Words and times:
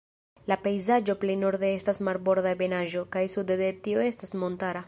La 0.51 0.55
pejzaĝo 0.67 1.15
plej 1.25 1.35
norde 1.43 1.69
estas 1.73 2.01
marborda 2.09 2.57
ebenaĵo, 2.57 3.07
kaj 3.17 3.27
sude 3.37 3.63
de 3.65 3.73
tio 3.89 4.07
estas 4.11 4.39
montara. 4.45 4.79